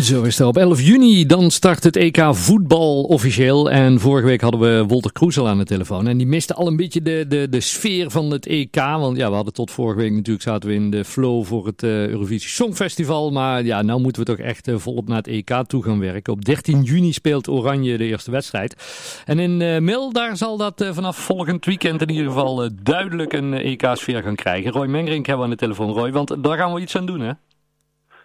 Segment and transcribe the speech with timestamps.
[0.00, 1.26] Zo is het op 11 juni.
[1.26, 3.70] Dan start het EK voetbal officieel.
[3.70, 6.06] En vorige week hadden we Wolter Kroesel aan de telefoon.
[6.08, 8.74] En die miste al een beetje de, de, de sfeer van het EK.
[8.74, 11.82] Want ja, we hadden tot vorige week natuurlijk zaten we in de flow voor het
[11.82, 13.30] uh, Eurovisie Songfestival.
[13.30, 16.32] Maar ja, nou moeten we toch echt uh, volop naar het EK toe gaan werken.
[16.32, 18.76] Op 13 juni speelt Oranje de eerste wedstrijd.
[19.24, 23.54] En in uh, Mil, daar zal dat vanaf volgend weekend in ieder geval duidelijk een
[23.54, 24.72] EK-sfeer gaan krijgen.
[24.72, 26.12] Roy Mengerink hebben we aan de telefoon, Roy.
[26.12, 27.32] Want daar gaan we iets aan doen, hè?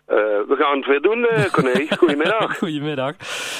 [0.09, 1.87] Uh, we gaan het weer doen, uh, Corné.
[1.99, 2.57] Goedemiddag.
[2.57, 3.13] Goedemiddag.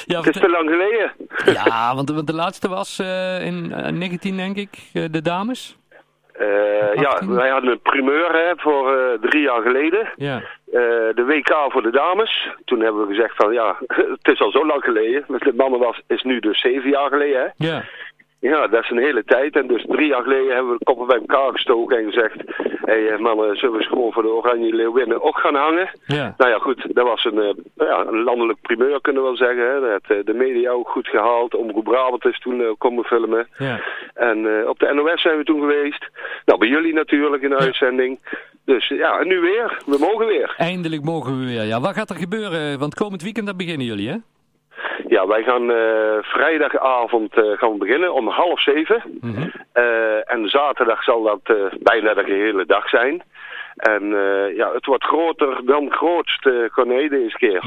[0.06, 1.12] Ja, het is te lang geleden.
[1.54, 3.68] ja, want, want de laatste was uh, in
[4.00, 4.70] 19, denk ik,
[5.12, 5.78] de dames.
[6.96, 10.10] ja, wij hadden een primeur hè, voor drie jaar geleden.
[10.16, 10.42] Ja.
[11.16, 12.50] de WK voor de dames.
[12.66, 13.78] Toen hebben we gezegd van ja,
[14.18, 15.24] het is al zo lang geleden.
[15.28, 17.42] Met de mannen was, is nu dus zeven jaar geleden.
[17.42, 17.66] Hè?
[17.68, 17.84] Ja.
[18.52, 19.56] Ja, dat is een hele tijd.
[19.56, 22.36] En dus drie jaar geleden hebben we de koppen bij elkaar gestoken en gezegd...
[22.86, 25.90] Hé hey, mannen, zullen we eens gewoon voor de Oranje Leeuwinnen ook gaan hangen?
[26.06, 26.34] Ja.
[26.38, 29.72] Nou ja, goed, dat was een, uh, ja, een landelijk primeur kunnen we wel zeggen.
[29.72, 29.80] Hè.
[29.80, 31.56] Dat uh, de media ook goed gehaald.
[31.56, 33.48] Omroep Brabant is toen uh, komen filmen.
[33.58, 33.82] Ja.
[34.14, 36.10] En op de NOS zijn we toen geweest.
[36.46, 38.20] Nou, bij jullie natuurlijk in de uitzending.
[38.66, 39.82] Dus ja, en nu weer.
[39.86, 40.54] We mogen weer.
[40.58, 41.64] Eindelijk mogen we weer.
[41.64, 42.80] Ja, wat gaat er gebeuren?
[42.80, 44.16] Want komend weekend beginnen jullie, hè?
[45.16, 49.02] Ja, wij gaan uh, vrijdagavond uh, gaan we beginnen om half zeven.
[49.22, 49.52] Mm -hmm.
[49.74, 51.42] uh, en zaterdag zal dat
[51.80, 53.24] bijna de hele dag zijn.
[53.76, 57.62] En uh, ja, het wordt groter dan grootst uh, Corné deze keer.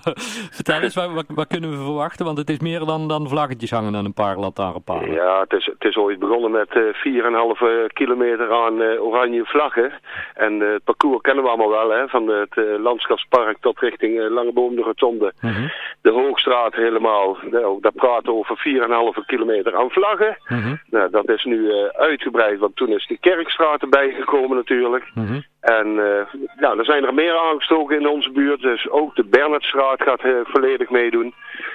[0.58, 2.24] Vertel eens, wat, wat, kunnen we verwachten?
[2.24, 5.12] Want het is meer dan, dan vlaggetjes hangen aan een paar lantaarnpalen.
[5.12, 9.92] Ja, het is, het is ooit begonnen met uh, 4,5 kilometer aan oranje vlaggen.
[10.34, 14.82] En het parcours kennen we allemaal wel, hè, van het landschapspark tot richting Langeboom de
[14.82, 15.32] Rotonde.
[15.40, 15.70] -hmm.
[16.02, 17.36] De Hoogstraat helemaal.
[17.50, 18.58] Nou, daar praten we over
[19.20, 20.36] 4,5 kilometer aan vlaggen.
[20.44, 20.80] -hmm.
[20.90, 25.10] nou, dat is nu uitgebreid, want toen is de Kerkstraat erbij gekomen natuurlijk.
[25.14, 25.48] -hmm.
[25.60, 28.60] En uh, nou, er zijn er meer aangestoken in onze buurt.
[28.60, 31.34] Dus ook de Bernhardstraat gaat uh, volledig meedoen.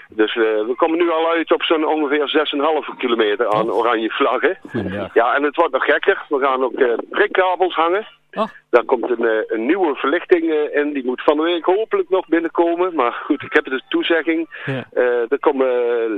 [0.09, 2.45] Dus uh, we komen nu al uit op zo'n ongeveer
[2.91, 4.57] 6,5 kilometer aan oranje vlaggen.
[4.71, 5.09] Ja.
[5.13, 6.25] ja, en het wordt nog gekker.
[6.29, 8.07] We gaan ook prikkabels hangen.
[8.33, 8.45] Oh.
[8.69, 10.93] Daar komt een, een nieuwe verlichting in.
[10.93, 12.95] Die moet van de week hopelijk nog binnenkomen.
[12.95, 14.49] Maar goed, ik heb de toezegging.
[14.65, 14.85] Ja.
[15.29, 15.67] er komen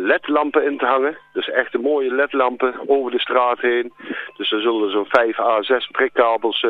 [0.02, 1.18] ledlampen in te hangen.
[1.34, 3.94] Dus echte mooie ledlampen over de straat heen.
[4.38, 6.66] Dus er zullen zo'n 5 à 6 prikkabels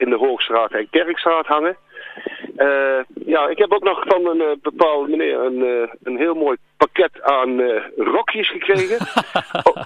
[0.00, 1.76] in de Hoogstraat en Kerkstraat hangen.
[2.56, 6.34] Uh, ja, ik heb ook nog van een uh, bepaalde meneer een, uh, een heel
[6.34, 7.60] mooi pakket aan
[7.96, 8.98] rokjes gekregen.
[9.68, 9.76] ook,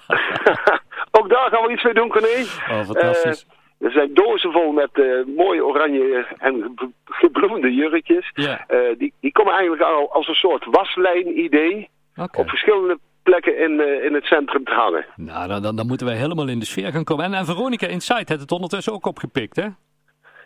[1.19, 2.41] ook daar gaan we iets mee doen, Corné.
[2.71, 3.47] Oh, fantastisch.
[3.81, 4.91] er zijn dozen vol met
[5.37, 8.31] mooie oranje en gebloemde jurkjes.
[8.35, 8.99] Yeah.
[8.99, 11.89] die, die komen eigenlijk al als een soort waslijn-idee.
[12.17, 12.43] Okay.
[12.43, 15.05] Op verschillende plekken in, uh, in het centrum te hangen.
[15.17, 17.25] Nou, dan, dan, dan, moeten wij helemaal in de sfeer gaan komen.
[17.25, 19.67] En, en Veronica Insight heeft het ondertussen ook opgepikt, hè?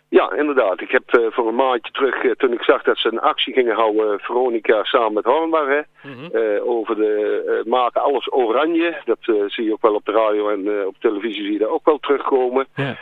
[0.09, 0.81] Ja, inderdaad.
[0.81, 3.53] Ik heb uh, voor een maandje terug, uh, toen ik zag dat ze een actie
[3.53, 6.29] gingen houden, Veronica samen met Hornbach, mm -hmm.
[6.33, 9.01] uh, over de maken alles oranje.
[9.05, 9.17] Dat
[9.47, 11.97] zie je ook wel op de radio en op televisie zie je dat ook wel
[11.97, 12.67] terugkomen.
[12.75, 12.95] Yeah.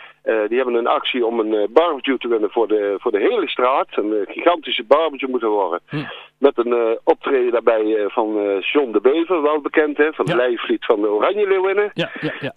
[0.47, 3.87] die hebben een actie om een barbecue te winnen voor de, voor de hele straat.
[3.91, 5.79] Een gigantische barbecue moeten worden.
[5.89, 6.07] Mm.
[6.39, 10.31] Met een optreden daarbij van John de Bever, wel bekend hè, van ja.
[10.31, 11.91] de lijflied van de Oranje Leeuwinnen.
[11.93, 12.53] Ja, ja,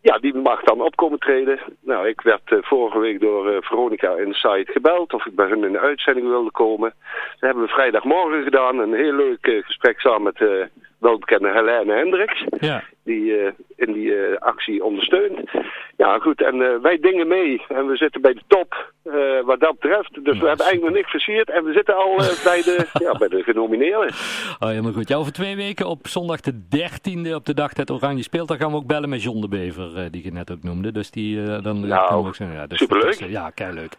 [0.00, 0.18] ja.
[0.18, 1.58] die mag dan opkomen treden.
[1.80, 5.64] Nou, ik werd uh, vorige week door uh, Veronica Insight gebeld of ik bij hun
[5.64, 6.92] in de uitzending wilde komen.
[7.30, 8.78] Dat hebben we vrijdagmorgen gedaan.
[8.78, 10.68] Een heel leuk uh, gesprek samen met
[10.98, 12.44] welbekende Helene Hendricks.
[12.60, 12.82] Ja.
[13.04, 15.50] Die in die actie ondersteunt.
[16.00, 16.42] Ja, goed.
[16.42, 17.62] En wij dingen mee.
[17.68, 18.92] En we zitten bij de top
[19.44, 20.14] wat dat betreft.
[20.14, 21.50] Dus we hebben eigenlijk nog niks versierd.
[21.50, 24.08] En we zitten al bij, de, ja, bij de genomineerden.
[24.58, 25.08] Oh, helemaal goed.
[25.08, 28.56] Ja, over twee weken op zondag de 13e op de dag dat Oranje speelt, dan
[28.56, 30.92] gaan we ook bellen met John de Bever, die je net ook noemde.
[30.92, 32.52] Dus die dan Nou, ook zijn.
[32.52, 33.20] Ja, dus superleuk.
[33.20, 33.92] is, Ja, kei leuk.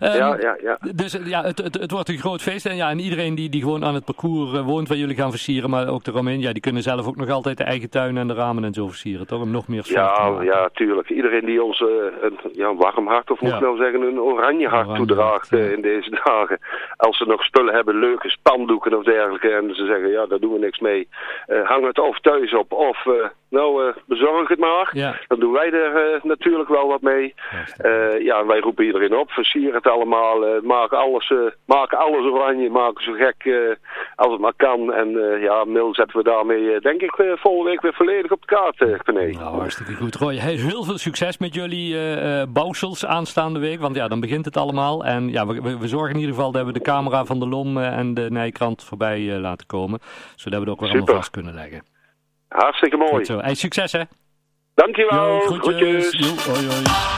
[0.00, 0.78] Um, ja, ja, ja.
[0.94, 2.66] Dus ja, het, het, het, wordt een groot feest.
[2.66, 5.70] En, ja, en iedereen die, die gewoon aan het parcours woont waar jullie gaan versieren,
[5.70, 8.34] maar ook eromheen, ja, die kunnen zelf ook nog altijd de eigen tuin en de
[8.34, 9.40] ramen en zo versieren, toch?
[9.40, 11.10] Om nog meer sfeer te Ja, ja, tuurlijk.
[11.10, 11.88] Iedereen die ons uh,
[12.20, 15.62] een, ja, warm hart, of moet ik nou zeggen, een oranje hart Oranje toedraagt hart,
[15.62, 16.58] uh, in deze dagen.
[16.96, 20.52] Als ze nog spullen hebben, leuke spandoeken of dergelijke, en ze zeggen, ja, daar doen
[20.52, 21.08] we niks mee.
[21.48, 23.06] Uh, hang het of thuis op, of
[23.50, 24.90] nou bezorg het maar.
[24.92, 25.14] Ja.
[25.26, 27.34] Dan doen wij er natuurlijk wel wat mee.
[28.18, 31.32] Ja, wij roepen iedereen op, versieren het allemaal, maken, alles,
[31.66, 33.76] maken alles oranje, maken zo gek
[34.18, 34.92] als het maar kan.
[34.92, 35.08] En
[35.40, 39.34] ja, Mil zetten we daarmee denk ik volgende week weer volledig op de kaart, uh,
[39.34, 40.14] Nou, hartstikke goed.
[40.14, 41.96] Roy, heel veel succes met jullie
[42.46, 45.04] bouwsels aanstaande week, want ja, dan begint het allemaal.
[45.04, 47.78] En ja, we, we zorgen in ieder geval dat we de camera van de LOM
[47.78, 49.98] en de Nijkrant voorbij laten komen,
[50.36, 51.82] zodat we het ook weer allemaal vast kunnen leggen.
[52.48, 53.10] Hartstikke mooi.
[53.10, 53.38] Goed zo.
[53.38, 54.02] Hey, succes hè.
[54.74, 55.26] Dankjewel.
[55.26, 56.12] Jo, groetjes.
[56.12, 57.17] Jo, hoi, hoi.